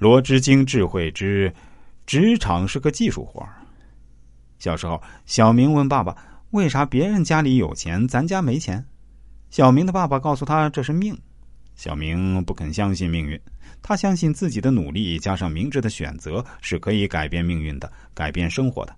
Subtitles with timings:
[0.00, 1.52] 罗织经智慧之
[2.06, 3.46] 职场是个技术活
[4.58, 6.16] 小时候，小明问爸爸
[6.52, 8.82] ：“为啥别人家里有钱，咱家没钱？”
[9.50, 11.14] 小明的爸爸告诉他：“这是命。”
[11.76, 13.38] 小明不肯相信命运，
[13.82, 18.96] 他相信自己的努力加上明智的选择是可以改变命运的，改变生活的。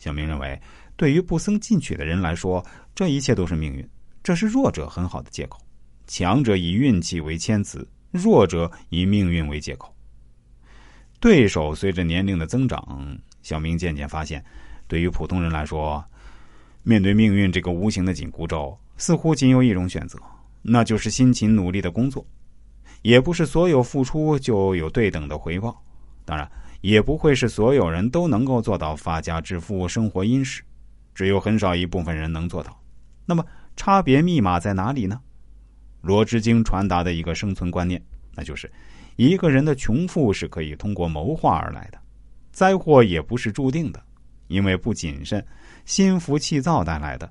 [0.00, 0.60] 小明认为，
[0.96, 3.88] 对于不思进取的人来说，这一切都是命运，
[4.20, 5.60] 这是弱者很好的借口。
[6.08, 9.94] 强者以运气为谦辞，弱者以命运为借口。
[11.20, 14.44] 对手随着年龄的增长，小明渐渐发现，
[14.86, 16.04] 对于普通人来说，
[16.82, 20.18] 面对命运这个无形的紧箍咒，似乎仅有一种选择。
[20.62, 22.26] 那就是辛勤努力的工作，
[23.02, 25.82] 也不是所有付出就有对等的回报，
[26.24, 26.50] 当然
[26.80, 30.62] 也不会是所有人都能够做到发家致富、生活殷实，
[31.14, 32.78] 只有很少一部分人能做到。
[33.24, 33.44] 那么
[33.76, 35.20] 差别密码在哪里呢？
[36.02, 38.02] 罗织经传达的一个生存观念，
[38.38, 38.70] 那就是
[39.16, 41.98] 一个人的穷富是可以通过谋划而来的，
[42.52, 44.00] 灾祸也不是注定的，
[44.46, 45.44] 因为不谨慎、
[45.84, 47.28] 心浮气躁带来的。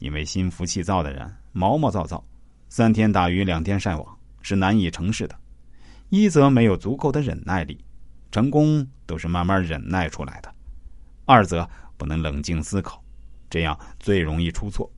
[0.00, 2.24] 因为心浮气躁的人毛毛躁躁。
[2.68, 5.38] 三天打鱼两天晒网是难以成事的，
[6.08, 7.78] 一则没有足够的忍耐力，
[8.32, 10.50] 成功都是慢慢忍耐出来的；
[11.26, 13.00] 二则不能冷静思考，
[13.48, 14.90] 这样最容易出错，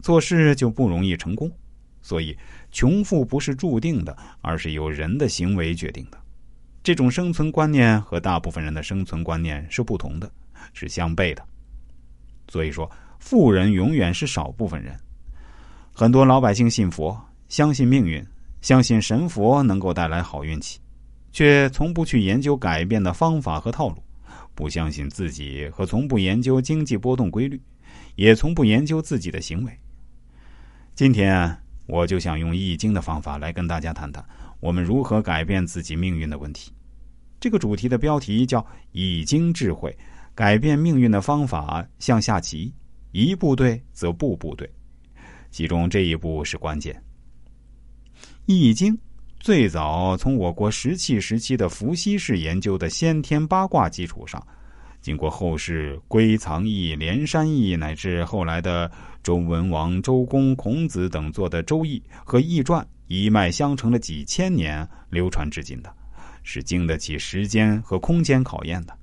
[0.00, 1.50] 做事就不容易成功。
[2.02, 2.36] 所以，
[2.70, 6.18] 穷富不是注定的，而是由人的行为决定的。
[6.82, 10.30] 这种生存观念和大部分人的生存观念是不同的，
[10.72, 11.46] 是相悖的。
[12.48, 14.98] 所以说，富人永远是少部分人。
[15.94, 18.24] 很多老百姓信佛，相信命运，
[18.60, 20.80] 相信神佛能够带来好运气，
[21.30, 24.02] 却从不去研究改变的方法和套路，
[24.54, 27.60] 不相信自己和从不研究经济波动规律，
[28.16, 29.78] 也从不研究自己的行为。
[30.94, 31.56] 今天
[31.92, 34.24] 我就想用易经的方法来跟大家谈谈
[34.60, 36.72] 我们如何改变自己命运的问题。
[37.38, 39.94] 这个主题的标题叫“易经智慧
[40.34, 42.72] 改变命运的方法”，像下棋，
[43.10, 44.66] 一步对则步步对。
[45.50, 46.94] 其中这一步是关键。
[48.46, 48.96] 《易经》
[49.38, 54.42] 最早从我国石器时期的伏羲氏研究的先天八卦基础上，
[55.02, 58.88] 经过后世归藏易、连山易，乃至后来的
[59.20, 65.92] 周文王、周公、孔子等做的《周易》和《易传》，一脉相承了几千年，流传至今的，
[66.44, 68.96] 是经得起时间和空间考验的。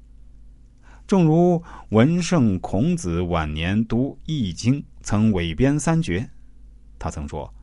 [1.06, 6.26] 正如文圣孔子晚年读《易经》，曾委编三绝。
[6.98, 7.54] 他曾说：“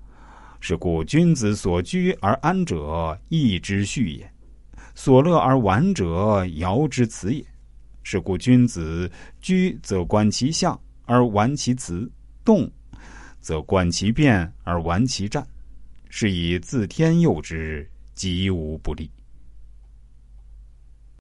[0.60, 4.26] 是故君子所居而安者，义之序也；
[4.94, 7.42] 所乐而玩者，爻之辞也。
[8.08, 12.08] 是故君子居则观其象而玩其辞，
[12.44, 12.70] 动
[13.40, 15.44] 则观其变而玩其战。
[16.08, 19.10] 是以自天佑之，吉无不利。”